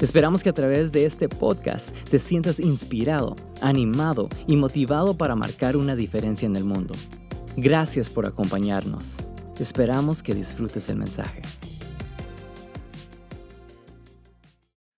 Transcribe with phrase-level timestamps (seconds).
[0.00, 5.76] Esperamos que a través de este podcast te sientas inspirado, animado y motivado para marcar
[5.76, 6.94] una diferencia en el mundo.
[7.56, 9.18] Gracias por acompañarnos.
[9.58, 11.42] Esperamos que disfrutes el mensaje.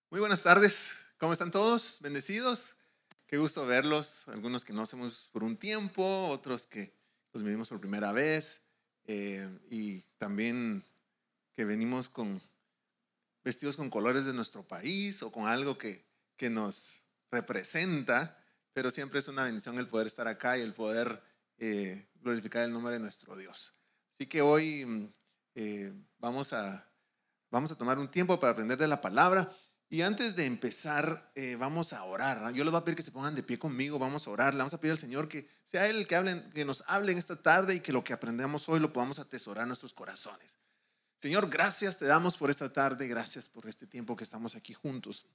[0.09, 1.99] Muy buenas tardes, ¿cómo están todos?
[2.01, 2.75] ¿Bendecidos?
[3.27, 6.91] Qué gusto verlos, algunos que no hacemos por un tiempo, otros que
[7.33, 8.63] los vivimos por primera vez
[9.05, 10.83] eh, y también
[11.53, 12.41] que venimos con
[13.47, 16.05] vestidos con colores de nuestro país o con algo que,
[16.35, 18.37] que nos representa,
[18.73, 21.21] pero siempre es una bendición el poder estar acá y el poder
[21.57, 23.73] eh, glorificar el nombre de nuestro Dios.
[24.13, 25.13] Así que hoy mm,
[25.55, 26.91] eh, vamos, a,
[27.49, 29.51] vamos a tomar un tiempo para aprender de la palabra.
[29.89, 32.51] Y antes de empezar, eh, vamos a orar.
[32.51, 34.53] Yo les voy a pedir que se pongan de pie conmigo, vamos a orar.
[34.53, 37.13] Le vamos a pedir al Señor que sea Él el que, hable, que nos hable
[37.13, 40.57] en esta tarde y que lo que aprendamos hoy lo podamos atesorar en nuestros corazones.
[41.19, 45.25] Señor, gracias te damos por esta tarde, gracias por este tiempo que estamos aquí juntos.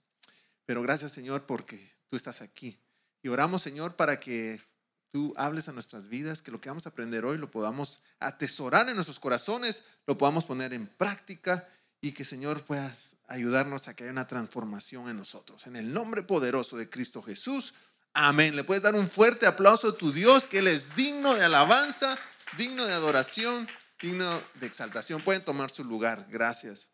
[0.64, 2.78] Pero gracias, Señor, porque tú estás aquí.
[3.20, 4.62] Y oramos, Señor, para que
[5.10, 8.88] tú hables a nuestras vidas, que lo que vamos a aprender hoy lo podamos atesorar
[8.88, 11.68] en nuestros corazones, lo podamos poner en práctica
[12.00, 15.66] y que, Señor, puedas ayudarnos a que haya una transformación en nosotros.
[15.66, 17.74] En el nombre poderoso de Cristo Jesús.
[18.12, 18.54] Amén.
[18.54, 22.16] Le puedes dar un fuerte aplauso a tu Dios, que Él es digno de alabanza,
[22.56, 23.68] digno de adoración
[24.02, 25.22] digno de exaltación.
[25.22, 26.26] Pueden tomar su lugar.
[26.28, 26.90] Gracias.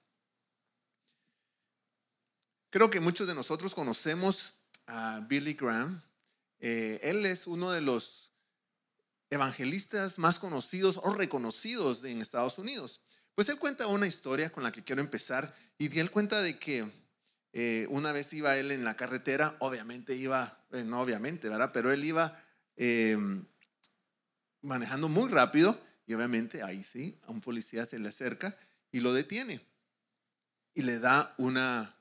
[2.71, 6.03] Creo que muchos de nosotros conocemos a Billy Graham.
[6.61, 8.31] Eh, él es uno de los
[9.31, 13.01] evangelistas más conocidos o reconocidos en Estados Unidos.
[13.35, 16.93] Pues él cuenta una historia con la que quiero empezar y él cuenta de que
[17.55, 21.71] eh, una vez iba él en la carretera, obviamente iba, eh, no obviamente, ¿verdad?
[21.73, 22.45] Pero él iba
[24.61, 28.57] manejando muy rápido y obviamente ahí sí, a un policía se le acerca
[28.91, 29.61] y lo detiene.
[30.73, 31.95] Y le da una,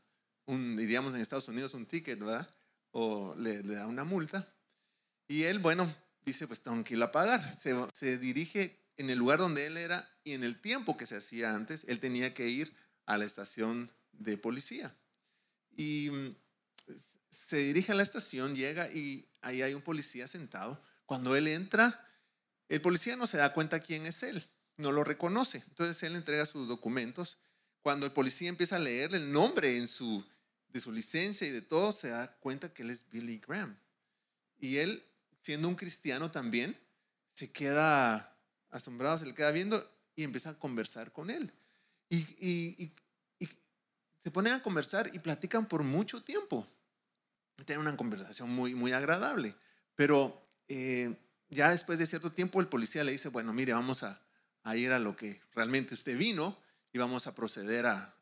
[0.45, 2.50] un, diríamos en Estados Unidos, un ticket, ¿verdad?
[2.91, 4.47] O le, da una multa.
[5.28, 5.94] Y él, bueno,
[6.25, 7.53] dice, pues tengo que ir a pagar.
[7.53, 11.18] Se, se dirige en el lugar donde él era y en el tiempo que se
[11.18, 12.74] hacía antes, él tenía que ir
[13.06, 14.95] a la estación de policía.
[15.75, 16.35] Y mm,
[17.29, 20.81] se dirige a la estación, llega y ahí hay un policía sentado.
[21.06, 22.06] Cuando él entra,
[22.69, 24.45] el policía no se da cuenta quién es él,
[24.78, 25.63] no lo reconoce.
[25.69, 27.38] Entonces él entrega sus documentos.
[27.81, 30.25] Cuando el policía empieza a leer el nombre en su,
[30.67, 33.79] de su licencia y de todo, se da cuenta que él es Billy Graham.
[34.59, 35.03] Y él,
[35.39, 36.77] siendo un cristiano también,
[37.29, 38.38] se queda
[38.69, 41.53] asombrado, se le queda viendo y empieza a conversar con él.
[42.09, 42.94] Y,
[44.19, 46.67] se ponen a conversar y platican por mucho tiempo.
[47.66, 49.56] Tienen una conversación muy, muy agradable.
[49.95, 51.16] Pero eh,
[51.49, 54.21] ya después de cierto tiempo el policía le dice, bueno, mire, vamos a,
[54.75, 56.57] ir a lo que realmente usted vino
[56.91, 58.13] y vamos a proceder a,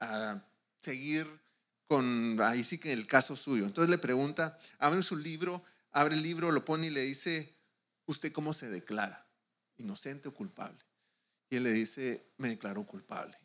[0.00, 0.42] a,
[0.80, 1.26] seguir
[1.86, 3.66] con, ahí sí que el caso suyo.
[3.66, 7.54] Entonces le pregunta, abre su libro, abre el libro, lo pone y le dice,
[8.06, 9.26] ¿usted cómo se declara?
[9.76, 10.78] ¿Inocente o culpable?
[11.50, 13.38] Y él le dice, me declaro culpable.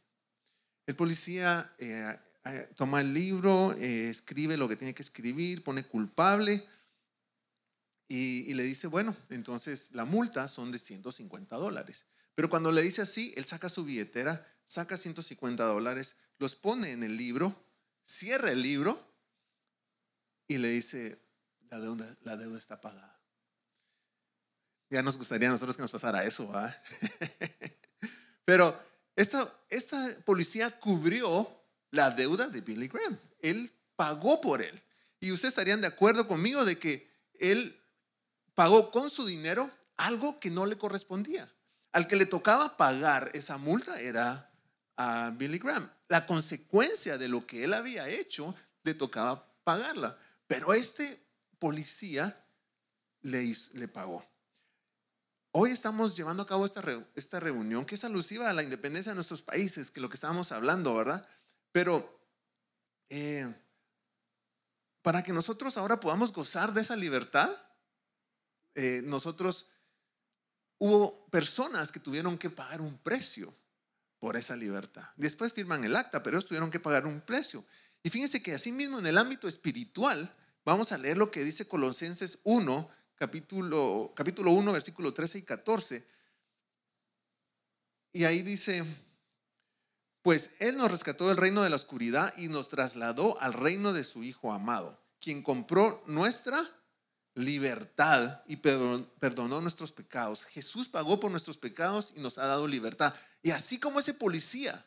[0.86, 5.86] El policía eh, eh, toma el libro, eh, escribe lo que tiene que escribir, pone
[5.86, 6.66] culpable
[8.08, 12.06] y, le dice, bueno, entonces la multa son de 150 dólares.
[12.36, 17.04] Pero cuando le dice así, él saca su billetera, saca 150 dólares, los pone en
[17.04, 17.56] el libro,
[18.04, 19.00] cierra el libro
[20.48, 21.20] y le dice,
[21.70, 23.20] la deuda, la deuda está pagada.
[24.90, 26.52] Ya nos gustaría a nosotros que nos pasara eso.
[28.46, 28.80] Pero
[29.16, 31.50] esta, esta policía cubrió
[31.90, 33.18] la deuda de Billy Graham.
[33.40, 34.82] Él pagó por él.
[35.20, 37.10] Y ustedes estarían de acuerdo conmigo de que
[37.40, 37.80] él
[38.56, 41.52] pagó con su dinero algo que no le correspondía.
[41.92, 44.52] Al que le tocaba pagar esa multa era
[44.98, 45.92] a Billy Graham.
[46.08, 50.18] La consecuencia de lo que él había hecho le tocaba pagarla.
[50.48, 51.24] Pero este
[51.60, 52.46] policía
[53.22, 54.26] le, le pagó.
[55.52, 56.84] Hoy estamos llevando a cabo esta,
[57.16, 60.16] esta reunión que es alusiva a la independencia de nuestros países, que es lo que
[60.16, 61.28] estábamos hablando, ¿verdad?
[61.72, 62.20] Pero
[63.10, 63.54] eh,
[65.04, 67.52] para que nosotros ahora podamos gozar de esa libertad,
[68.76, 69.68] eh, nosotros
[70.80, 73.54] hubo personas que tuvieron que pagar un precio
[74.20, 75.04] por esa libertad.
[75.18, 77.66] Después firman el acta, pero ellos tuvieron que pagar un precio.
[78.02, 80.34] Y fíjense que así mismo en el ámbito espiritual,
[80.66, 86.08] vamos a leer lo que dice Colosenses 1, capítulo, capítulo 1, versículo 13 y 14.
[88.14, 88.84] Y ahí dice,
[90.22, 94.04] pues Él nos rescató del reino de la oscuridad y nos trasladó al reino de
[94.04, 96.62] su Hijo amado, quien compró nuestra
[97.36, 100.46] libertad y perdonó nuestros pecados.
[100.46, 103.14] Jesús pagó por nuestros pecados y nos ha dado libertad.
[103.42, 104.86] Y así como ese policía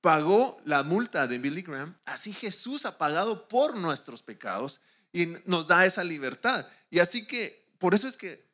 [0.00, 4.80] pagó la multa de Billy Graham, así Jesús ha pagado por nuestros pecados
[5.12, 6.66] y nos da esa libertad.
[6.90, 8.46] Y así que, por eso es que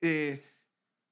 [0.00, 0.44] eh,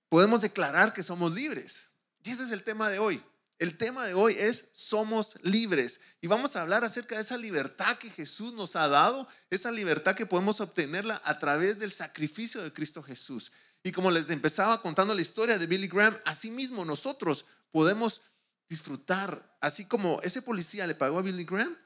[0.08, 1.90] podemos declarar que somos libres.
[2.24, 3.22] Y ese es el tema de hoy.
[3.58, 7.96] El tema de hoy es somos libres y vamos a hablar acerca de esa libertad
[7.96, 12.72] que Jesús nos ha dado, esa libertad que podemos obtenerla a través del sacrificio de
[12.72, 13.52] Cristo Jesús.
[13.82, 18.20] Y como les empezaba contando la historia de Billy Graham, así mismo nosotros podemos
[18.68, 21.78] disfrutar, así como ese policía le pagó a Billy Graham,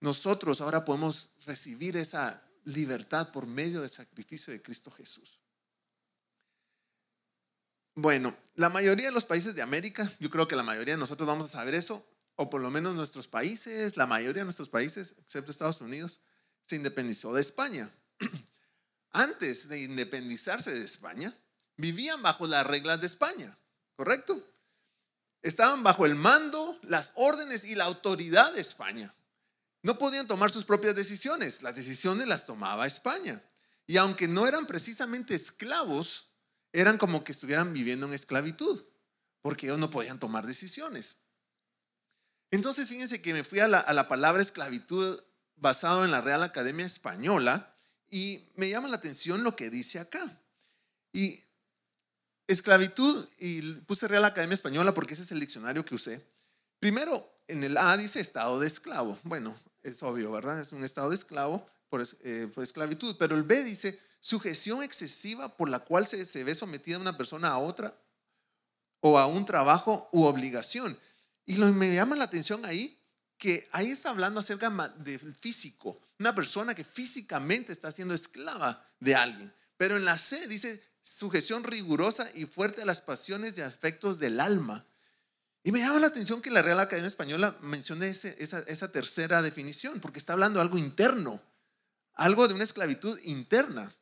[0.00, 5.40] nosotros ahora podemos recibir esa libertad por medio del sacrificio de Cristo Jesús.
[7.98, 11.26] Bueno, la mayoría de los países de América, yo creo que la mayoría de nosotros
[11.26, 15.14] vamos a saber eso, o por lo menos nuestros países, la mayoría de nuestros países,
[15.18, 16.20] excepto Estados Unidos,
[16.62, 17.90] se independizó de España.
[19.12, 21.32] Antes de independizarse de España,
[21.78, 23.56] vivían bajo las reglas de España,
[23.94, 24.46] ¿correcto?
[25.40, 29.14] Estaban bajo el mando, las órdenes y la autoridad de España.
[29.80, 33.42] No podían tomar sus propias decisiones, las decisiones las tomaba España.
[33.86, 36.25] Y aunque no eran precisamente esclavos,
[36.72, 38.84] eran como que estuvieran viviendo en esclavitud,
[39.42, 41.18] porque ellos no podían tomar decisiones.
[42.50, 45.20] Entonces, fíjense que me fui a la, palabra esclavitud
[45.56, 47.72] basado en la Real Academia Española
[48.08, 50.40] y me llama la atención lo que dice acá.
[51.12, 51.42] Y
[52.46, 56.24] esclavitud, y puse Real Academia Española porque ese es el diccionario que usé.
[56.78, 59.18] Primero, en el A dice estado de esclavo.
[59.24, 60.60] Bueno, es obvio, ¿verdad?
[60.60, 63.16] Es un estado de esclavo por, eh, por esclavitud.
[63.18, 67.58] Pero el B dice sujeción excesiva por la cual se, ve sometida una persona a
[67.58, 67.96] otra
[68.98, 70.98] o a un trabajo u obligación.
[71.44, 73.00] Y me llama la atención ahí
[73.38, 79.14] que ahí está hablando acerca del físico, una persona que físicamente está siendo esclava de
[79.14, 79.54] alguien.
[79.76, 84.40] Pero en la C dice sujeción rigurosa y fuerte a las pasiones y afectos del
[84.40, 84.84] alma.
[85.62, 90.00] Y me llama la atención que la Real Academia Española mencione esa, esa tercera definición,
[90.00, 91.40] porque está hablando algo interno,
[92.14, 93.94] algo de una esclavitud interna.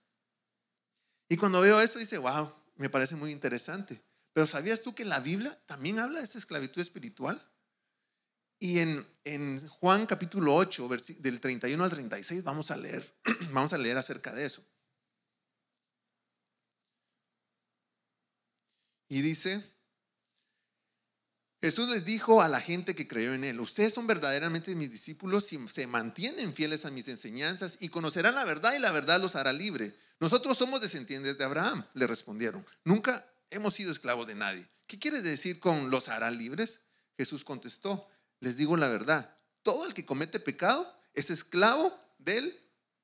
[1.28, 4.02] Y cuando veo eso, dice, wow, me parece muy interesante.
[4.32, 7.40] Pero ¿sabías tú que la Biblia también habla de esta esclavitud espiritual?
[8.58, 10.88] Y en, en Juan capítulo 8,
[11.18, 13.14] del 31 al 36, vamos a leer,
[13.52, 14.64] vamos a leer acerca de eso.
[19.08, 19.62] Y dice,
[21.62, 25.46] Jesús les dijo a la gente que creyó en él, ustedes son verdaderamente mis discípulos
[25.46, 29.36] si se mantienen fieles a mis enseñanzas y conocerán la verdad y la verdad los
[29.36, 29.94] hará libre.
[30.20, 32.64] Nosotros somos descendientes de Abraham, le respondieron.
[32.84, 34.68] Nunca hemos sido esclavos de nadie.
[34.86, 36.80] ¿Qué quiere decir con los hará libres?
[37.16, 38.08] Jesús contestó,
[38.40, 42.58] les digo la verdad, todo el que comete pecado es esclavo del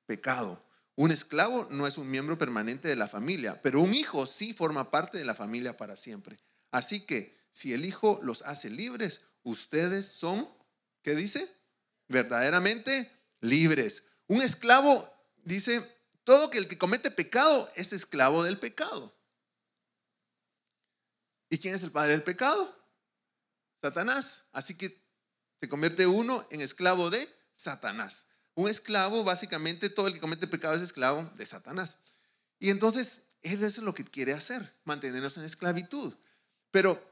[0.05, 0.63] pecado.
[0.95, 4.91] Un esclavo no es un miembro permanente de la familia, pero un hijo sí forma
[4.91, 6.37] parte de la familia para siempre.
[6.69, 10.47] Así que si el hijo los hace libres, ustedes son,
[11.01, 11.49] ¿qué dice?
[12.07, 14.03] Verdaderamente libres.
[14.27, 15.09] Un esclavo,
[15.43, 15.81] dice,
[16.31, 19.13] todo que el que comete pecado es esclavo del pecado.
[21.49, 22.73] ¿Y quién es el padre del pecado?
[23.81, 24.45] Satanás.
[24.53, 25.05] Así que
[25.59, 28.27] se convierte uno en esclavo de Satanás.
[28.53, 31.97] Un esclavo, básicamente, todo el que comete pecado es esclavo de Satanás.
[32.59, 36.15] Y entonces, él es lo que quiere hacer, mantenernos en esclavitud.
[36.71, 37.10] Pero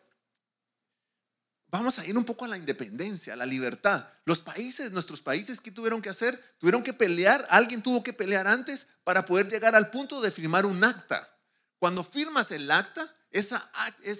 [1.72, 4.08] vamos a ir un poco a la independencia, a la libertad.
[4.26, 6.40] Los países, nuestros países, ¿qué tuvieron que hacer?
[6.60, 10.66] Tuvieron que pelear, alguien tuvo que pelear antes para poder llegar al punto de firmar
[10.66, 11.28] un acta.
[11.78, 13.72] Cuando firmas el acta, esa,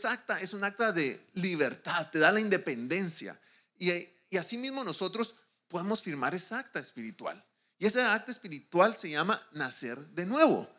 [0.04, 3.40] acta es un acta de libertad, te da la independencia.
[3.78, 3.92] Y,
[4.30, 5.36] y asimismo nosotros
[5.68, 7.44] podemos firmar esa acta espiritual.
[7.78, 10.70] Y ese acta espiritual se llama nacer de nuevo.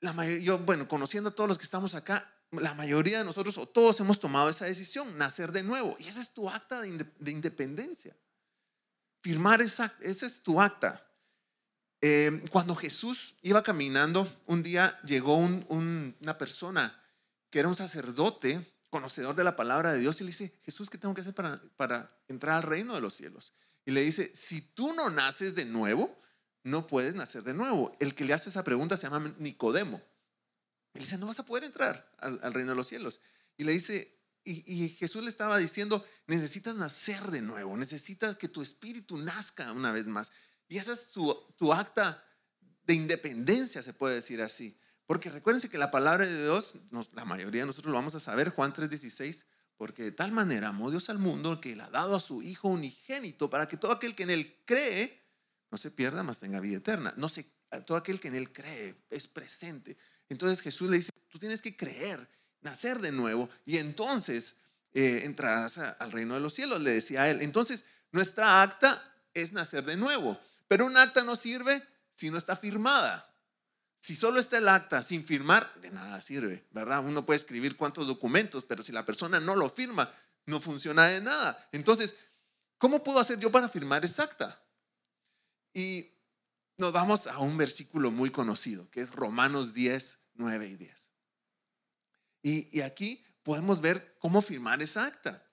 [0.00, 3.66] La yo, bueno, conociendo a todos los que estamos acá, la mayoría de nosotros o
[3.66, 5.96] todos hemos tomado esa decisión, nacer de nuevo.
[5.98, 8.16] Y ese es tu acta de, independencia.
[9.22, 11.06] Firmar esa, ese es tu acta.
[12.00, 16.96] Eh, cuando Jesús iba caminando, un día llegó una persona
[17.50, 20.98] que era un sacerdote, conocedor de la palabra de Dios, y le dice, Jesús, ¿qué
[20.98, 23.52] tengo que hacer para, para entrar al reino de los cielos?
[23.84, 26.18] Y le dice, si tú no naces de nuevo,
[26.62, 27.92] no puedes nacer de nuevo.
[28.00, 30.00] El que le hace esa pregunta se llama Nicodemo.
[30.94, 33.20] Él dice, no vas a poder entrar al, reino de los cielos.
[33.56, 34.12] Y le dice,
[34.44, 39.92] y, Jesús le estaba diciendo, necesitas nacer de nuevo, necesitas que tu espíritu nazca una
[39.92, 40.30] vez más.
[40.68, 42.24] Y esa es tu, acta
[42.84, 44.78] de independencia, se puede decir así.
[45.06, 46.76] Porque recuérdense que la palabra de Dios,
[47.12, 50.90] la mayoría de nosotros lo vamos a saber, Juan 3:16, porque de tal manera amó
[50.90, 54.14] Dios al mundo que le ha dado a su Hijo unigénito para que todo aquel
[54.14, 55.20] que en él cree
[55.70, 57.14] no se pierda, más tenga vida eterna.
[57.16, 57.44] No se,
[57.86, 59.96] todo aquel que en él cree es presente.
[60.30, 62.26] Entonces Jesús le dice, tú tienes que creer,
[62.62, 64.56] nacer de nuevo y entonces
[64.94, 67.42] eh, entrarás al reino de los cielos, le decía a él.
[67.42, 69.02] Entonces, nuestra acta
[69.34, 73.26] es nacer de nuevo, pero un acta no sirve si no está firmada.
[73.96, 77.04] Si solo está el acta sin firmar, de nada sirve, ¿verdad?
[77.04, 80.10] Uno puede escribir cuántos documentos, pero si la persona no lo firma,
[80.46, 81.68] no funciona de nada.
[81.70, 82.16] Entonces,
[82.78, 84.58] ¿cómo puedo hacer yo para firmar esa acta?
[85.74, 86.10] Y
[86.80, 91.12] nos vamos a un versículo muy conocido, que es Romanos 10, 9 y 10.
[92.42, 95.46] Y, aquí podemos ver cómo firmar esa acta.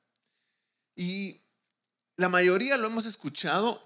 [0.96, 1.42] Y
[2.16, 3.84] la mayoría lo hemos escuchado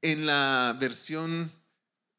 [0.00, 1.52] en la versión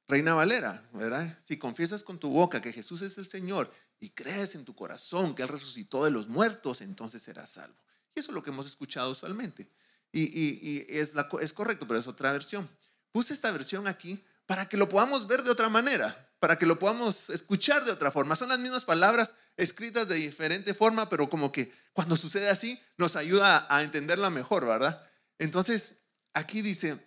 [0.08, 1.40] Reina Valera, ¿verdad?
[1.42, 5.34] Si confiesas con tu boca que Jesús es el Señor y crees en tu corazón
[5.34, 7.82] que Él resucitó de los muertos, entonces serás salvo.
[8.14, 9.72] Y eso es lo que hemos escuchado usualmente.
[10.12, 12.70] Y, es, es correcto, pero es otra versión.
[13.16, 16.78] Puse esta versión aquí para que lo podamos ver de otra manera, para que lo
[16.78, 18.36] podamos escuchar de otra forma.
[18.36, 23.16] Son las mismas palabras escritas de diferente forma, pero como que cuando sucede así nos
[23.16, 25.02] ayuda a entenderla mejor, ¿verdad?
[25.40, 25.94] Entonces,
[26.34, 27.00] aquí dice,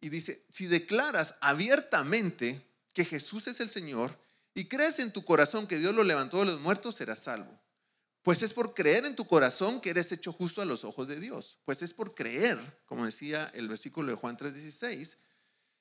[0.00, 4.16] y dice, si declaras abiertamente que Jesús es el Señor
[4.54, 7.63] y crees en tu corazón que Dios lo levantó de los muertos, serás salvo.
[8.24, 11.20] Pues es por creer en tu corazón que eres hecho justo a los ojos de
[11.20, 11.58] Dios.
[11.66, 15.18] Pues es por creer, como decía el versículo de Juan 3:16,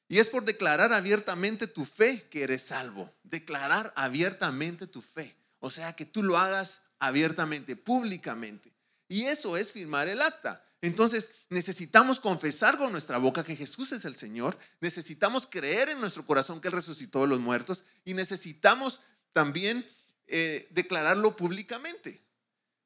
[0.09, 3.09] y es por declarar abiertamente tu fe que eres salvo.
[3.23, 5.35] Declarar abiertamente tu fe.
[5.59, 8.73] O sea, que tú lo hagas abiertamente, públicamente.
[9.07, 10.65] Y eso es firmar el acta.
[10.81, 16.25] Entonces necesitamos confesar con nuestra boca que Jesús es el Señor, necesitamos creer en nuestro
[16.25, 18.99] corazón que Él resucitó de los muertos y necesitamos
[19.31, 19.87] también
[20.27, 22.22] eh, declararlo públicamente.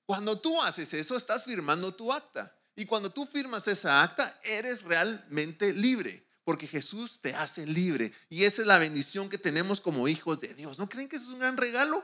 [0.08, 2.56] Cuando tú haces eso, estás firmando tu acta.
[2.78, 8.14] Y cuando tú firmas esa acta, eres realmente libre, porque Jesús te hace libre.
[8.30, 10.80] Y esa es la bendición que tenemos como hijos de Dios.
[10.80, 12.02] ¿No creen que eso es un gran regalo?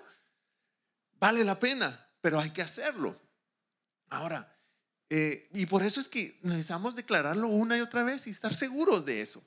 [1.14, 3.18] Vale la pena, pero hay que hacerlo.
[4.10, 4.54] Ahora,
[5.10, 9.06] eh, y por eso es que necesitamos declararlo una y otra vez y estar seguros
[9.06, 9.42] de eso.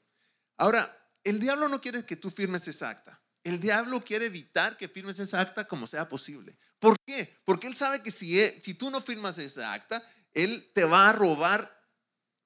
[0.57, 0.91] Ahora,
[1.25, 3.21] el diablo no quiere que tú firmes esa acta.
[3.47, 6.59] El diablo quiere evitar que firmes esa acta como sea posible.
[6.81, 7.33] ¿Por qué?
[7.45, 10.03] Porque él sabe que si, si tú no firmas esa acta,
[10.35, 11.73] él te va a robar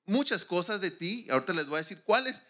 [0.04, 2.42] muchas cosas de ti, y ahorita les voy a decir cuáles,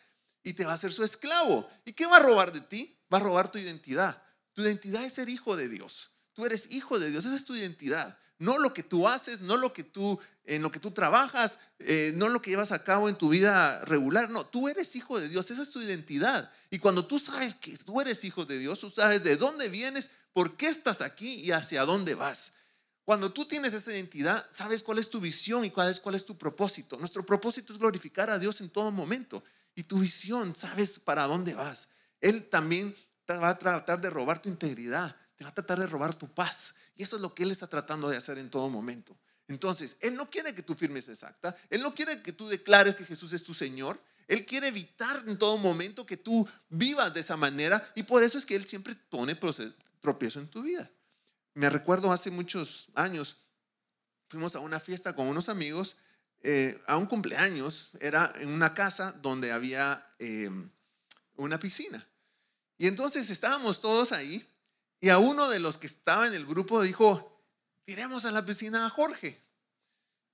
[0.42, 1.70] y te va a hacer su esclavo.
[1.84, 3.00] ¿Y qué va a robar de ti?
[3.14, 4.20] Va a robar tu identidad.
[4.52, 6.10] Tu identidad es ser hijo de Dios.
[6.32, 9.56] Tú eres hijo de Dios, esa es tu identidad no lo que tú haces, no
[9.58, 10.18] lo que tú,
[10.50, 13.84] en lo que tú trabajas, eh, no lo que llevas a cabo en tu vida
[13.84, 14.30] regular.
[14.30, 16.52] No, tú eres hijo de Dios, esa es tu identidad.
[16.70, 20.10] Y cuando tú sabes que tú eres hijo de Dios, tú sabes de dónde vienes,
[20.32, 22.52] por qué estás aquí y hacia dónde vas.
[23.04, 26.24] Cuando tú tienes esa identidad, sabes cuál es tu visión y cuál es, cuál es
[26.24, 26.96] tu propósito.
[26.96, 29.44] Nuestro propósito es glorificar a Dios en todo momento.
[29.76, 31.88] Y tu visión, sabes para dónde vas.
[32.20, 32.94] Él también
[33.28, 36.74] va a tratar de robar tu integridad, te va a tratar de robar tu paz.
[36.96, 39.16] Y eso es lo que Él está tratando de hacer en todo momento.
[39.50, 42.94] Entonces, Él no quiere que tú firmes esa acta, Él no quiere que tú declares
[42.94, 47.18] que Jesús es tu Señor, Él quiere evitar en todo momento que tú vivas de
[47.18, 49.36] esa manera y por eso es que Él siempre pone
[50.00, 50.88] tropiezo en tu vida.
[51.54, 53.38] Me recuerdo hace muchos años,
[54.28, 55.96] fuimos a una fiesta con unos amigos,
[56.42, 60.70] eh, a un cumpleaños, era en una casa donde había em,
[61.34, 62.06] una piscina.
[62.78, 64.48] Y entonces estábamos todos ahí
[65.00, 67.29] y a uno de los que estaba en el grupo dijo,
[67.90, 69.36] tiremos a la piscina a Jorge.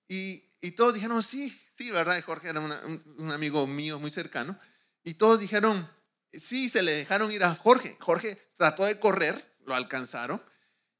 [0.09, 2.23] Y, todos dijeron, sí, sí, ¿verdad?
[2.23, 4.59] Jorge era un, amigo mío muy cercano.
[5.05, 5.89] Y todos dijeron,
[6.35, 7.97] sí, se le dejaron ir a Jorge.
[7.99, 10.43] Jorge trató de correr, lo alcanzaron.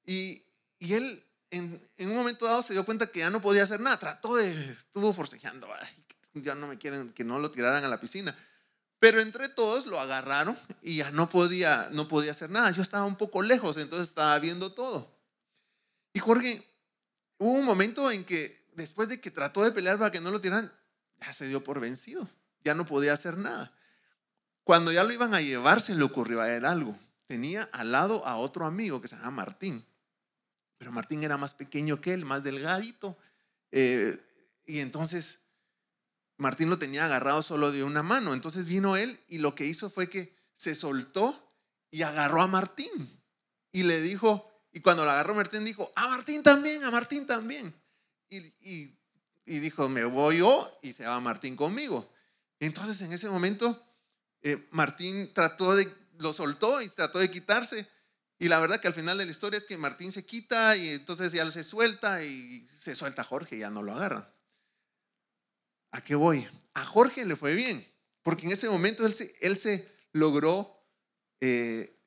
[0.07, 0.47] Y,
[0.81, 3.99] él en, un momento dado se dio cuenta que ya no podía hacer nada.
[3.99, 5.69] Trató de, estuvo forcejeando,
[6.33, 8.35] ya no me quieren que no lo tiraran a la piscina.
[8.99, 12.71] Pero entre todos lo agarraron y ya no podía, no podía hacer nada.
[12.71, 15.16] Yo estaba un poco lejos, entonces estaba viendo todo.
[16.17, 16.65] Y Jorge,
[17.37, 20.41] hubo un momento en que después de que trató de pelear para que no lo
[20.41, 20.73] tiraran,
[21.21, 22.27] ya se dio por vencido.
[22.65, 23.71] Ya no podía hacer nada.
[24.65, 26.99] Cuando ya lo iban a llevar, se le ocurrió a él algo.
[27.27, 29.85] Tenía al lado a otro amigo que se llama Martín.
[30.79, 33.19] Pero Martín era más pequeño que él, más delgadito.
[33.71, 34.19] Eh,
[34.65, 35.41] y entonces
[36.39, 38.33] Martín lo tenía agarrado solo de una mano.
[38.33, 41.53] Entonces vino él y lo que hizo fue que se soltó
[41.91, 43.21] y agarró a Martín.
[43.71, 47.75] Y le dijo, y cuando lo agarró Martín dijo, a Martín también, a Martín también.
[48.29, 48.95] Y,
[49.47, 52.13] y dijo, me voy yo y se va Martín conmigo.
[52.61, 53.83] Entonces en ese momento
[54.43, 57.89] eh, Martín trató de, lo soltó y trató de quitarse.
[58.39, 60.91] Y la verdad que al final de la historia es que Martín se quita y
[60.91, 64.31] entonces ya se suelta y se suelta a Jorge y ya no lo agarra.
[65.93, 66.47] ¿A qué voy?
[66.75, 67.91] A Jorge le fue bien,
[68.23, 70.87] porque en ese momento él se, él se logró,
[71.41, 71.99] eh,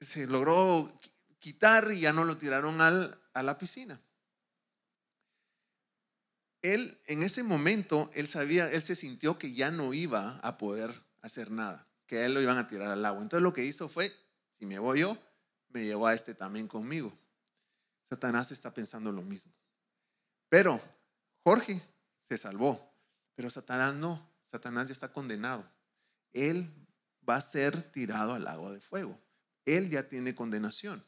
[0.00, 0.96] se logró
[1.38, 4.00] quitar y ya no lo tiraron al, a la piscina.
[6.62, 11.04] Él, en ese momento, él sabía, él se sintió que ya no iba a poder
[11.22, 13.22] hacer nada, que a él lo iban a tirar al agua.
[13.22, 14.12] Entonces lo que hizo fue,
[14.50, 15.16] si me voy yo,
[15.68, 17.16] me llevó a este también conmigo.
[18.08, 19.52] Satanás está pensando lo mismo.
[20.48, 20.80] Pero
[21.44, 21.80] Jorge
[22.18, 22.92] se salvó,
[23.34, 24.30] pero Satanás no.
[24.42, 25.68] Satanás ya está condenado.
[26.32, 26.72] Él
[27.28, 29.20] va a ser tirado al lago de fuego.
[29.64, 31.04] Él ya tiene condenación.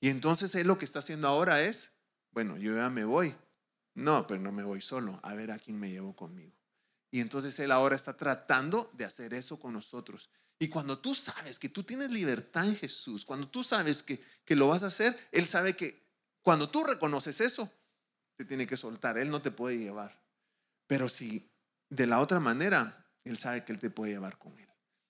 [0.00, 1.92] Y entonces él lo que está haciendo ahora es,
[2.32, 3.34] bueno, yo ya me voy.
[3.94, 5.18] No, pero no me voy solo.
[5.22, 6.52] A ver a quién me llevo conmigo.
[7.10, 10.28] Y entonces él ahora está tratando de hacer eso con nosotros.
[10.58, 14.56] Y cuando tú sabes que tú tienes libertad en Jesús, cuando tú sabes que, que
[14.56, 16.02] lo vas a hacer, Él sabe que
[16.42, 17.70] cuando tú reconoces eso,
[18.36, 19.18] te tiene que soltar.
[19.18, 20.22] Él no te puede llevar.
[20.86, 21.50] Pero si
[21.88, 24.68] de la otra manera, Él sabe que Él te puede llevar con Él.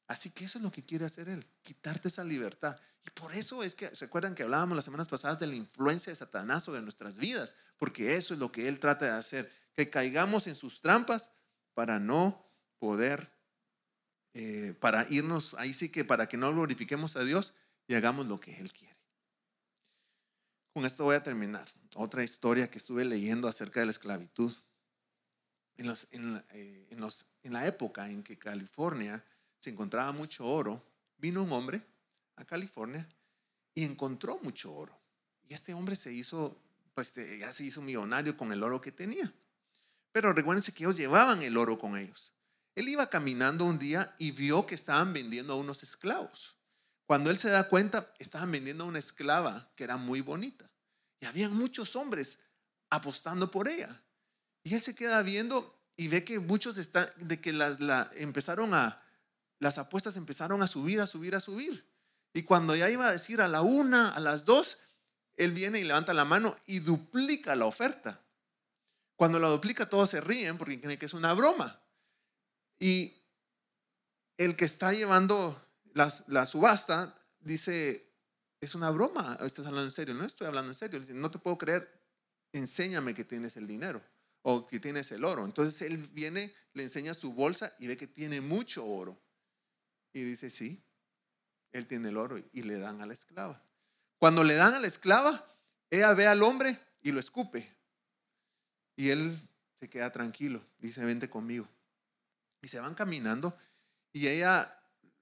[0.09, 2.79] Así que eso es lo que quiere hacer Él, quitarte esa libertad.
[3.07, 6.17] Y por eso es que, ¿recuerdan que hablábamos las semanas pasadas de la influencia de
[6.17, 7.55] Satanás sobre nuestras vidas?
[7.79, 11.31] Porque eso es lo que Él trata de hacer, que caigamos en sus trampas
[11.75, 12.45] para no
[12.79, 13.31] poder
[14.35, 17.55] eh, para irnos, ahí sí que para que no glorifiquemos a Dios
[17.87, 18.97] y hagamos lo que Él quiere.
[20.75, 21.67] Con esto voy a terminar.
[21.95, 24.53] Otra historia que estuve leyendo acerca de la esclavitud.
[25.79, 29.25] En, los, en, eh, en, los, en la época en que California
[29.59, 30.83] se encontraba mucho oro,
[31.17, 31.83] vino un hombre
[32.37, 33.09] a California
[33.75, 34.99] y encontró mucho oro.
[35.49, 36.61] Y este hombre se hizo,
[36.95, 39.33] pues ya se hizo millonario con el oro que tenía.
[40.13, 42.33] Pero recuérdense que ellos llevaban el oro con ellos.
[42.75, 46.57] Él iba caminando un día y vio que estaban vendiendo a unos esclavos.
[47.07, 50.71] Cuando él se da cuenta, estaban vendiendo a una esclava que era muy bonita.
[51.21, 52.41] Y habían muchos hombres
[52.91, 54.03] apostando por ella.
[54.65, 58.75] Y él se queda viendo y ve que muchos están, de que las, la, empezaron
[58.75, 59.03] a,
[59.59, 61.87] las apuestas empezaron a subir, a subir, a subir.
[62.37, 64.77] Y cuando ya iba a decir a la una, a las dos,
[65.39, 68.23] él viene y levanta la mano y duplica la oferta.
[69.15, 71.83] Cuando la duplica todos se ríen porque creen que es una broma.
[72.79, 73.25] Y
[74.37, 75.59] el que está llevando
[75.95, 78.13] la, subasta dice,
[78.61, 81.01] es una broma, estás hablando en serio, no estoy hablando en serio.
[81.15, 81.91] No te puedo creer,
[82.53, 84.03] enséñame que tienes el dinero
[84.43, 85.47] o que tienes el oro.
[85.47, 89.19] Entonces él viene, le enseña su bolsa y ve que tiene mucho oro.
[90.13, 90.86] Y dice, sí,
[91.77, 93.63] él tiene el oro y le dan a la esclava.
[94.19, 95.45] Cuando le dan a la esclava,
[95.91, 97.75] ella ve al hombre y lo escupe.
[98.97, 99.39] Y él
[99.79, 101.69] se queda tranquilo, dice, vente conmigo.
[102.63, 103.57] Y se van caminando
[104.13, 104.73] y ella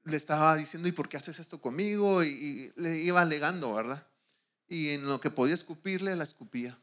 [0.04, 2.22] le estaba diciendo, ¿y por qué haces esto conmigo?
[2.22, 4.06] Y, le iba alegando, ¿verdad?
[4.68, 6.78] Y en lo que podía escupirle, la escupía.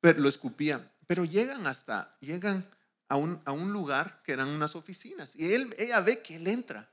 [0.00, 0.90] Pero lo escupía.
[1.06, 2.66] Pero llegan hasta, llegan
[3.08, 5.36] a un, a un lugar que eran unas oficinas.
[5.36, 6.90] Y él, ella ve que él entra.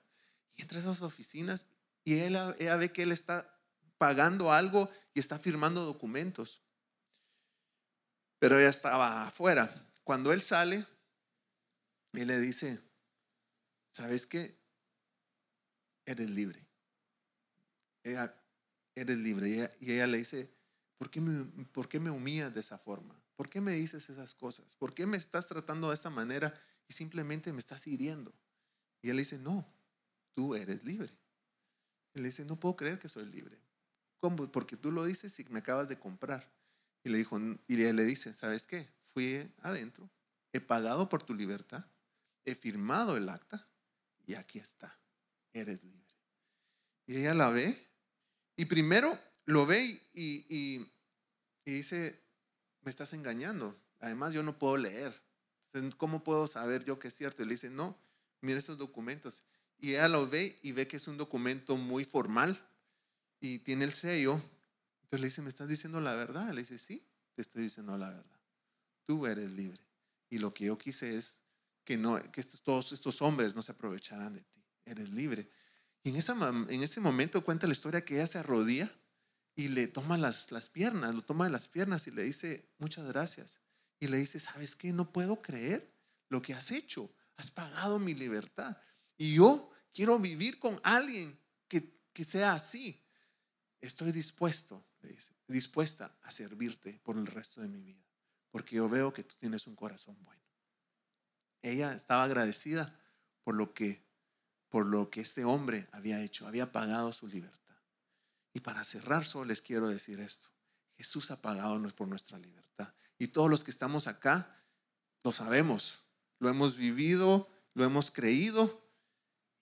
[0.55, 1.65] Y entra esas oficinas
[2.07, 3.53] y ella ve que él está
[3.97, 6.61] pagando algo y está firmando documentos.
[8.39, 9.69] Pero ella estaba afuera.
[10.05, 10.85] Cuando él sale,
[12.13, 12.81] él le dice,
[13.89, 14.57] ¿sabes qué?
[16.05, 16.65] Eres libre.
[18.03, 18.33] Ella,
[18.95, 19.69] eres libre.
[19.81, 20.49] Y ella, le dice,
[20.97, 23.21] ¿por qué, me, ¿por qué me humillas de esa forma?
[23.35, 24.77] ¿Por qué me dices esas cosas?
[24.77, 26.53] ¿Por qué me estás tratando de esta manera
[26.87, 28.33] y simplemente me estás hiriendo?
[29.01, 29.69] Y él le dice, no,
[30.33, 31.13] tú eres libre.
[32.17, 33.59] Él le dice, no puedo creer que soy libre.
[34.17, 34.51] ¿Cómo?
[34.51, 36.51] Porque tú lo dices y me acabas de comprar.
[37.03, 38.89] Y le dijo, y le dice, ¿sabes qué?
[39.03, 40.09] Fui adentro,
[40.51, 41.85] he pagado por tu libertad,
[42.43, 43.67] he firmado el acta
[44.25, 44.99] y aquí está,
[45.53, 46.15] eres libre.
[47.05, 47.87] Y ella la ve
[48.55, 50.91] y primero lo ve y, y,
[51.65, 52.19] dice,
[52.81, 53.79] me estás engañando.
[53.99, 55.21] Además yo no puedo leer.
[55.97, 57.43] ¿Cómo puedo saber yo que es cierto?
[57.43, 57.97] Y le dice, no,
[58.41, 59.43] mira esos documentos.
[59.79, 62.59] Y ella lo ve y ve que es un documento muy formal
[63.39, 64.41] y tiene el sello.
[65.03, 66.51] Entonces le dice, ¿me estás diciendo la verdad?
[66.53, 68.39] Le dice, sí, te estoy diciendo la verdad.
[69.05, 69.79] Tú eres libre.
[70.29, 71.43] Y lo que yo quise es
[71.83, 74.63] que, no, que todos estos hombres no se aprovecharan de ti.
[74.85, 75.49] Eres libre.
[76.03, 78.91] Y en, esa, en ese momento cuenta la historia que ella se arrodilla
[79.55, 83.07] y le toma las, las piernas, lo toma de las piernas y le dice, muchas
[83.07, 83.61] gracias.
[83.99, 84.93] Y le dice, ¿sabes qué?
[84.93, 85.91] No puedo creer
[86.29, 87.09] lo que has hecho.
[87.37, 88.77] Has pagado mi libertad.
[89.17, 93.03] Y yo quiero vivir con alguien que, que sea así.
[93.81, 98.07] Estoy dispuesto, le dice, dispuesta a servirte por el resto de mi vida
[98.57, 100.41] porque yo veo que tú tienes un corazón bueno.
[101.61, 102.99] Ella estaba agradecida
[103.43, 104.03] por lo que
[104.69, 107.77] por lo que este hombre había hecho, había pagado su libertad.
[108.51, 110.49] Y para cerrar solo les quiero decir esto.
[110.97, 112.93] Jesús ha pagado por nuestra libertad.
[113.19, 114.59] Y todos los que estamos acá
[115.23, 116.07] lo sabemos,
[116.39, 118.86] lo hemos vivido, lo hemos creído.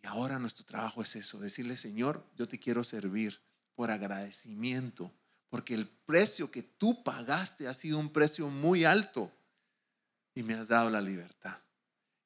[0.06, 3.42] Ahora nuestro trabajo es eso, decirle, Señor, yo te quiero servir
[3.76, 5.12] por agradecimiento,
[5.50, 9.32] porque el precio que tú pagaste ha sido un precio muy alto
[10.34, 11.58] y me has dado la libertad.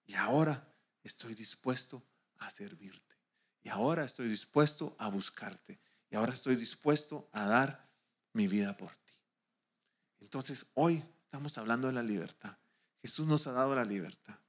[0.06, 0.68] Y ahora
[1.04, 2.04] estoy dispuesto
[2.38, 3.16] a servirte.
[3.62, 5.80] Y ahora estoy dispuesto a buscarte.
[6.10, 7.90] Y ahora estoy dispuesto a dar
[8.34, 9.14] mi vida por ti.
[10.20, 12.58] Entonces hoy estamos hablando de la libertad.
[13.02, 14.40] Jesús nos ha dado la libertad.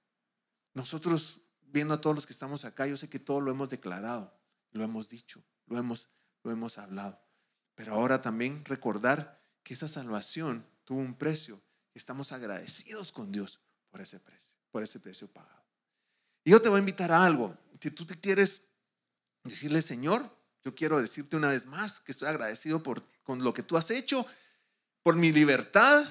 [0.75, 1.41] Nosotros,
[1.73, 4.37] viendo a todos los que estamos acá, yo sé que todo lo hemos declarado,
[4.73, 6.09] lo hemos dicho, lo hemos,
[6.43, 7.21] lo hemos hablado.
[7.75, 11.61] Pero ahora también recordar que esa salvación tuvo un precio
[11.95, 15.65] y estamos agradecidos con Dios por ese precio, por ese precio pagado.
[16.45, 17.57] Y yo te voy a invitar a algo.
[17.81, 18.63] Si tú te quieres
[19.45, 20.23] decirle, Señor,
[20.63, 23.91] yo quiero decirte una vez más que estoy agradecido por con lo que tú has
[23.91, 24.27] hecho,
[25.03, 26.05] por mi libertad.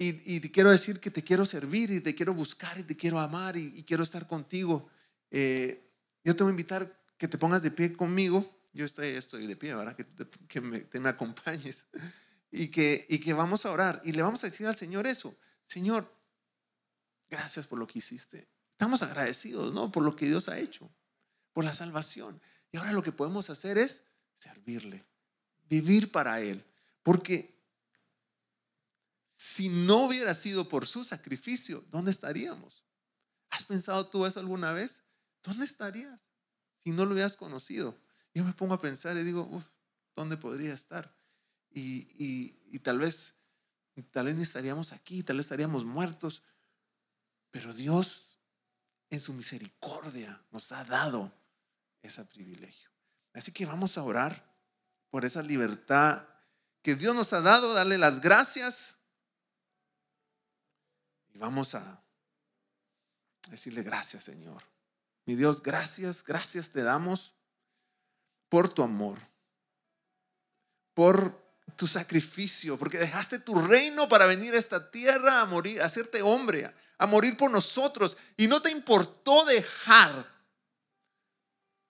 [0.00, 3.18] Y, te quiero decir que te quiero servir y te quiero buscar y te quiero
[3.18, 4.88] amar y, quiero estar contigo.
[5.32, 5.90] Eh,
[6.22, 8.48] yo te voy a invitar que te pongas de pie conmigo.
[8.72, 9.96] Yo estoy, estoy de pie, ¿verdad?
[9.96, 10.06] Que,
[10.46, 11.88] que me, te me acompañes
[12.52, 15.36] y que, y que vamos a orar y le vamos a decir al Señor eso.
[15.64, 16.08] Señor,
[17.28, 18.48] gracias por lo que hiciste.
[18.70, 19.90] Estamos agradecidos, ¿no?
[19.90, 20.88] Por lo que Dios ha hecho,
[21.52, 22.40] por la salvación.
[22.70, 25.04] Y ahora lo que podemos hacer es servirle,
[25.68, 26.64] vivir para Él.
[27.02, 27.57] Porque
[29.38, 32.84] si no hubiera sido por su sacrificio, ¿dónde estaríamos?
[33.50, 35.04] ¿Has pensado tú eso alguna vez?
[35.44, 36.28] ¿Dónde estarías
[36.74, 37.96] si no lo hubieras conocido?
[38.34, 39.48] Yo me pongo a pensar y digo,
[40.16, 41.16] ¿dónde podría estar?
[41.70, 43.36] Y, y, tal vez,
[44.10, 46.42] tal vez ni estaríamos aquí, tal vez estaríamos muertos.
[47.52, 48.40] Pero Dios
[49.08, 51.32] en su misericordia nos ha dado
[52.02, 52.90] ese privilegio.
[53.34, 54.52] Así que vamos a orar
[55.10, 56.26] por esa libertad
[56.82, 58.97] que Dios nos ha dado, darle las gracias
[61.38, 62.02] vamos a
[63.48, 64.62] decirle gracias Señor.
[65.24, 67.34] Mi Dios, gracias, gracias te damos
[68.48, 69.18] por tu amor,
[70.94, 75.86] por tu sacrificio, porque dejaste tu reino para venir a esta tierra a morir, a
[75.86, 78.16] hacerte hombre, a morir por nosotros.
[78.36, 80.26] Y no te importó dejar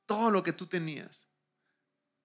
[0.06, 1.28] todo lo que tú tenías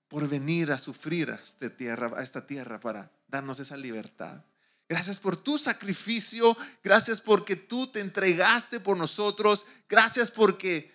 [0.08, 4.44] por venir a sufrir a esta tierra, a esta tierra para darnos esa libertad.
[4.90, 10.94] Gracias por tu sacrificio, gracias porque tú te entregaste por nosotros, gracias porque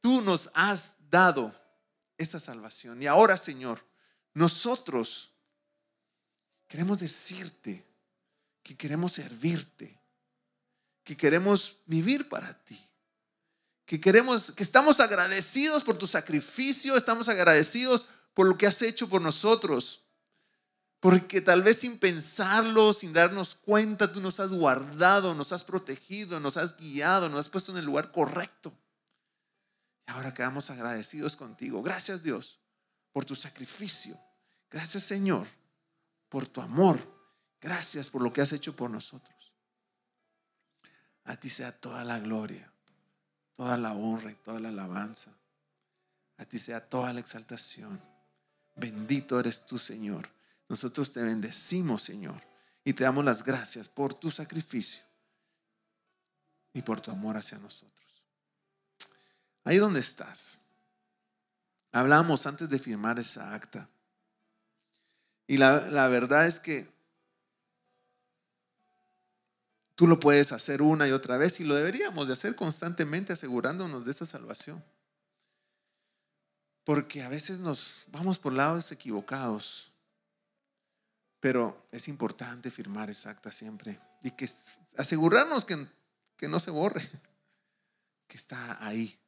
[0.00, 1.54] tú nos has dado
[2.18, 3.02] esa salvación.
[3.02, 3.84] Y ahora, Señor,
[4.34, 5.32] nosotros
[6.68, 7.86] queremos decirte
[8.62, 9.98] que queremos servirte,
[11.02, 12.80] que queremos vivir para ti,
[13.86, 19.08] que queremos, que estamos agradecidos por tu sacrificio, estamos agradecidos por lo que has hecho
[19.08, 20.04] por nosotros.
[21.00, 26.38] Porque tal vez sin pensarlo, sin darnos cuenta, tú nos has guardado, nos has protegido,
[26.40, 28.70] nos has guiado, nos has puesto en el lugar correcto.
[30.06, 31.82] Y ahora quedamos agradecidos contigo.
[31.82, 32.60] Gracias Dios
[33.12, 34.20] por tu sacrificio.
[34.70, 35.46] Gracias Señor
[36.28, 36.98] por tu amor.
[37.62, 39.54] Gracias por lo que has hecho por nosotros.
[41.24, 42.70] A ti sea toda la gloria,
[43.54, 45.32] toda la honra y toda la alabanza.
[46.36, 48.02] A ti sea toda la exaltación.
[48.76, 50.28] Bendito eres tú, Señor.
[50.70, 52.40] Nosotros te bendecimos, Señor,
[52.84, 55.02] y te damos las gracias por tu sacrificio
[56.72, 58.22] y por tu amor hacia nosotros.
[59.64, 60.60] Ahí donde estás.
[61.90, 63.88] Hablamos antes de firmar esa acta
[65.48, 66.86] y la, verdad es que
[69.96, 74.04] tú lo puedes hacer una y otra vez y lo deberíamos de hacer constantemente asegurándonos
[74.04, 74.84] de esa salvación.
[76.84, 79.89] Porque a veces nos vamos por lados equivocados.
[81.40, 83.98] Pero es importante firmar esa acta siempre.
[84.22, 84.48] Y que
[84.96, 85.86] asegurarnos que,
[86.36, 87.02] que no se borre.
[88.28, 89.18] Que está ahí.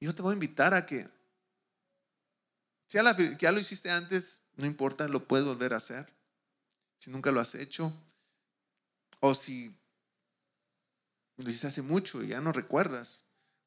[0.00, 1.06] Yo te voy a invitar a que,
[2.86, 2.96] si
[3.38, 6.10] ya lo hiciste antes, no importa, lo puedes volver a hacer.
[6.96, 7.92] Si nunca lo has hecho.
[9.20, 9.78] O si
[11.36, 13.24] lo hiciste hace mucho y ya no recuerdas.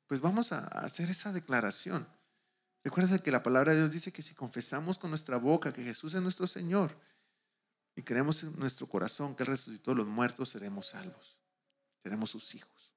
[0.07, 2.07] Pues vamos a hacer esa declaración.
[2.83, 6.15] Recuerda que la palabra de Dios dice que si confesamos con nuestra boca que Jesús
[6.15, 6.97] es nuestro Señor
[7.97, 11.35] y creemos en nuestro corazón que Él resucitó a los muertos, seremos salvos.
[12.01, 12.93] Seremos sus hijos.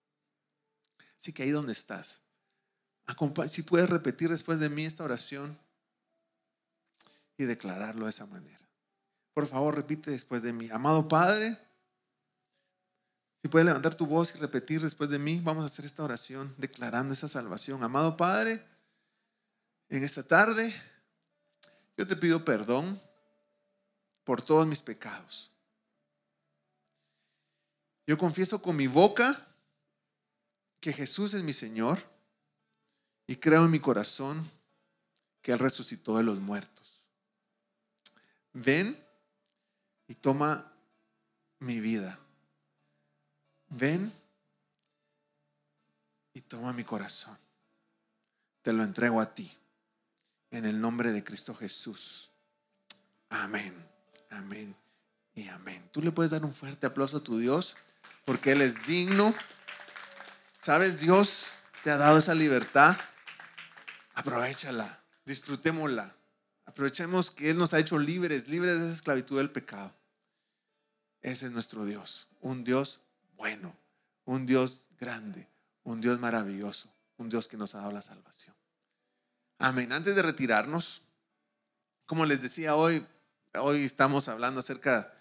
[1.17, 2.23] Así que ahí donde estás,
[3.49, 5.59] si puedes repetir después de mí esta oración,
[7.41, 8.69] y declararlo de esa manera.
[9.33, 10.69] Por favor, repite después de mí.
[10.71, 11.59] Amado Padre,
[13.43, 16.55] Si puedes levantar tu voz y repetir después de mí, vamos a hacer esta oración
[16.59, 17.83] declarando esa salvación.
[17.83, 18.63] Amado Padre,
[19.89, 20.75] en esta tarde
[21.97, 23.01] yo te pido perdón
[24.31, 25.51] por todos mis pecados.
[28.07, 29.45] Yo confieso con mi boca
[30.79, 31.99] que Jesús es mi Señor
[33.27, 34.49] y creo en mi corazón
[35.43, 37.01] que Él resucitó de los muertos.
[38.53, 39.05] Ven
[40.07, 40.77] y toma
[41.59, 42.17] mi vida.
[43.69, 44.13] Ven
[46.35, 47.37] y toma mi corazón.
[48.63, 49.51] Te lo entrego a ti.
[50.53, 52.31] En el nombre de Cristo Jesús.
[53.29, 53.90] Amén.
[54.31, 54.75] Amén.
[55.35, 55.89] Y amén.
[55.93, 57.77] Tú le puedes dar un fuerte aplauso a tu Dios
[58.25, 59.35] porque Él es digno.
[60.61, 62.97] Sabes, Dios te ha dado esa libertad.
[64.15, 65.03] Aprovechala.
[65.25, 66.15] Disfrutémosla.
[66.65, 69.95] Aprovechemos que Él nos ha hecho libres, libres de esa esclavitud del pecado.
[71.21, 72.29] Ese es nuestro Dios.
[72.41, 73.01] Un Dios
[73.37, 73.77] bueno,
[74.25, 75.49] un Dios grande,
[75.83, 78.55] un Dios maravilloso, un Dios que nos ha dado la salvación.
[79.59, 79.93] Amén.
[79.93, 81.03] Antes de retirarnos,
[82.07, 83.07] como les decía hoy,
[83.55, 85.13] hoy estamos hablando acerca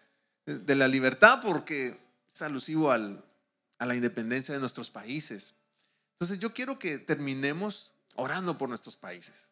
[0.46, 3.24] de la libertad porque es alusivo al,
[3.78, 5.56] a la independencia de nuestros países.
[6.14, 9.52] Entonces yo quiero que terminemos orando por nuestros países,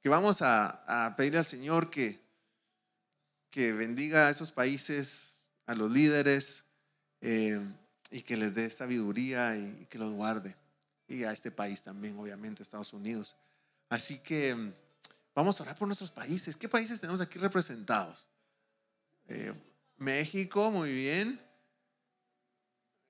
[0.00, 2.20] que vamos a, a pedirle al Señor que,
[3.50, 5.36] que bendiga a esos países,
[5.66, 6.66] a los líderes,
[7.20, 7.60] eh,
[8.10, 10.54] y que les dé sabiduría y, que los guarde.
[11.08, 13.36] Y a este país también, obviamente, Estados Unidos.
[13.88, 14.72] Así que
[15.36, 16.56] vamos a orar por nuestros países.
[16.56, 18.26] ¿Qué países tenemos aquí representados?
[19.28, 19.54] Eh,
[19.96, 21.40] México, muy bien.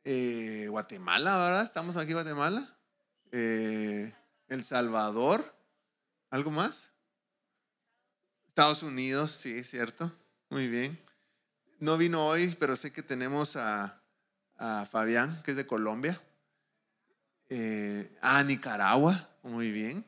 [0.04, 1.64] Eh, Guatemala, ¿verdad?
[1.64, 2.76] Estamos aquí Guatemala.
[3.32, 4.12] Eh,
[4.48, 5.42] El Salvador.
[6.28, 6.92] ¿Algo más?
[8.46, 10.12] Estados Unidos, sí, cierto.
[10.50, 11.02] Muy bien.
[11.80, 14.02] No vino hoy, pero sé que tenemos a
[14.58, 16.20] a Fabián, que es de Colombia,
[17.48, 20.04] eh, a Nicaragua, muy bien.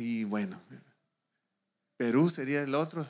[0.00, 0.58] Y bueno,
[1.98, 3.06] Perú sería el otro,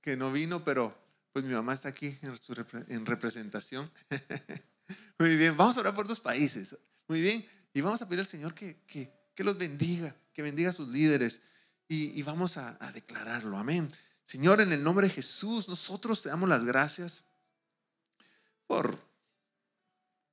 [0.00, 0.98] que no vino, pero
[1.32, 2.18] pues mi mamá está aquí
[2.88, 3.88] en, representación.
[5.18, 6.76] muy bien, vamos a orar por dos países.
[7.06, 10.72] Muy bien, y vamos a pedir al Señor que, que, los bendiga, que bendiga a
[10.72, 11.42] sus líderes.
[11.86, 13.56] Y, vamos a declararlo.
[13.56, 13.90] Amén.
[14.24, 17.26] Señor, en el nombre de Jesús, nosotros te damos las gracias
[18.66, 18.98] por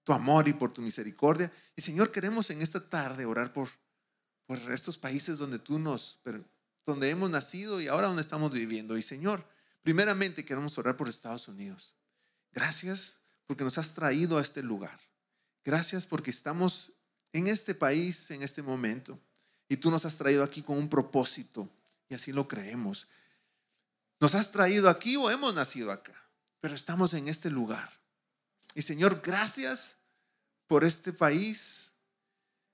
[0.03, 1.51] tu amor y por tu misericordia.
[1.75, 3.69] Y Señor, queremos en esta tarde orar por,
[4.47, 6.19] por estos países donde tú nos,
[6.85, 8.97] donde hemos nacido y ahora donde estamos viviendo.
[8.97, 9.43] Y Señor,
[9.83, 11.93] primeramente queremos orar por Estados Unidos.
[12.53, 14.99] Gracias porque nos has traído a este lugar.
[15.63, 16.93] Gracias porque estamos
[17.33, 19.19] en este país en este momento
[19.69, 21.69] y tú nos has traído aquí con un propósito
[22.09, 23.07] y así lo creemos.
[24.19, 26.15] Nos has traído aquí o hemos nacido acá,
[26.59, 27.91] pero estamos en este lugar.
[28.75, 29.97] Y Señor, gracias
[30.67, 31.91] por este país.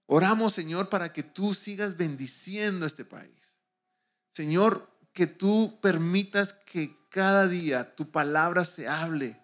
[0.06, 3.62] Oramos, Señor, para que tú sigas bendiciendo este país.
[4.32, 9.40] Señor, que tú permitas que cada día tu palabra se hable,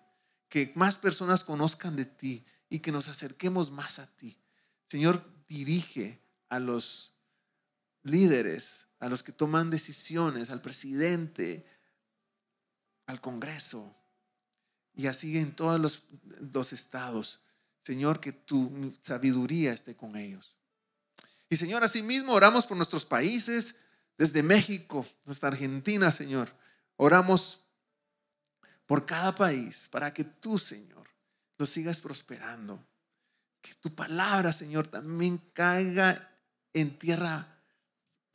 [0.50, 4.42] que más personas conozcan de ti y que nos acerquemos más a ti.
[4.84, 7.14] Señor, dirige a los
[8.04, 11.66] líderes, a los que toman decisiones, al presidente,
[13.06, 13.96] al Congreso
[14.94, 16.04] y así en todos los,
[16.52, 17.42] los estados.
[17.90, 20.56] Señor, que tu sabiduría esté con ellos.
[21.50, 23.78] Y Señor, asimismo oramos por nuestros países,
[24.16, 26.54] desde México hasta Argentina, Señor.
[26.98, 27.66] Oramos
[28.86, 31.10] por cada país para que tú, Señor,
[31.58, 32.80] lo sigas prosperando.
[33.60, 36.32] Que tu palabra, Señor, también caiga
[36.74, 37.60] en tierra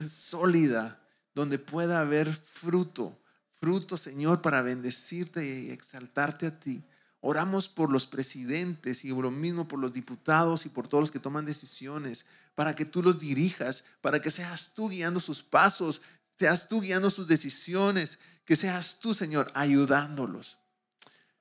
[0.04, 1.00] sólida,
[1.32, 3.16] donde pueda haber fruto
[3.60, 6.84] fruto, Señor, para bendecirte y exaltarte a ti.
[7.26, 11.18] Oramos por los presidentes y lo mismo por los diputados y por todos los que
[11.18, 16.02] toman decisiones, para que tú los dirijas, para que seas tú guiando sus pasos,
[16.36, 20.58] seas tú guiando sus decisiones, que seas tú, Señor, ayudándolos.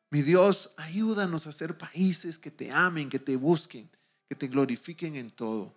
[0.10, 3.90] Mi Dios, ayúdanos a ser países que te amen, que te busquen,
[4.30, 5.76] que te glorifiquen en todo.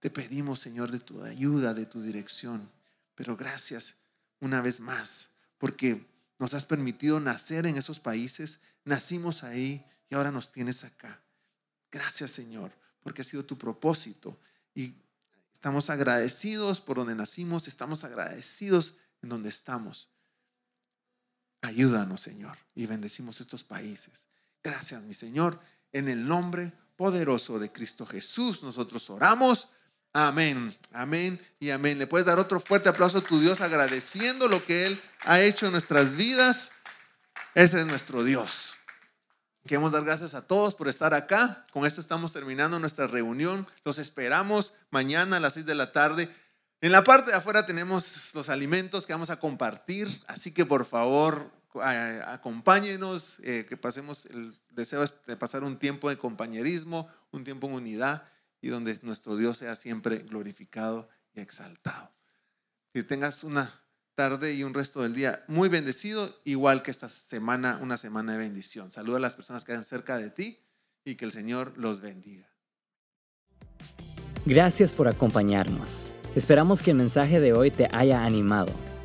[0.00, 2.70] Te pedimos, Señor, de tu ayuda, de tu dirección.
[3.14, 3.94] Pero gracias
[4.40, 6.04] una vez más porque
[6.38, 11.22] nos has permitido nacer en esos países, nacimos ahí y ahora nos tienes acá.
[11.90, 14.38] Gracias Señor, porque ha sido tu propósito
[14.74, 14.94] y
[15.52, 20.08] estamos agradecidos por donde nacimos, estamos agradecidos en donde estamos.
[21.62, 24.26] Ayúdanos Señor y bendecimos estos países.
[24.62, 25.60] Gracias mi Señor,
[25.92, 29.68] en el nombre poderoso de Cristo Jesús nosotros oramos.
[30.16, 31.98] Amén, amén y amén.
[31.98, 35.66] Le puedes dar otro fuerte aplauso a tu Dios agradeciendo lo que Él ha hecho
[35.66, 36.70] en nuestras vidas.
[37.56, 38.76] Ese es nuestro Dios.
[39.66, 41.64] Queremos dar gracias a todos por estar acá.
[41.72, 43.66] Con esto estamos terminando nuestra reunión.
[43.84, 46.30] Los esperamos mañana a las 6 de la tarde.
[46.80, 50.84] En la parte de afuera tenemos los alimentos que vamos a compartir, así que por
[50.84, 51.50] favor
[52.26, 57.72] acompáñenos, eh, que pasemos, el deseo de pasar un tiempo de compañerismo, un tiempo en
[57.72, 58.22] unidad
[58.64, 62.10] y donde nuestro Dios sea siempre glorificado y exaltado.
[62.94, 63.70] Que tengas una
[64.14, 68.38] tarde y un resto del día muy bendecido, igual que esta semana, una semana de
[68.38, 68.90] bendición.
[68.90, 70.60] Saluda a las personas que están cerca de ti
[71.04, 72.48] y que el Señor los bendiga.
[74.46, 76.10] Gracias por acompañarnos.
[76.34, 78.72] Esperamos que el mensaje de hoy te haya animado.